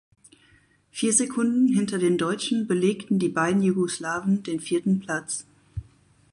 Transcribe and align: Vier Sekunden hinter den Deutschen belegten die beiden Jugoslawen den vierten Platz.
Vier 0.89 1.13
Sekunden 1.13 1.67
hinter 1.67 1.99
den 1.99 2.17
Deutschen 2.17 2.65
belegten 2.65 3.19
die 3.19 3.29
beiden 3.29 3.61
Jugoslawen 3.61 4.41
den 4.41 4.59
vierten 4.59 4.99
Platz. 4.99 5.45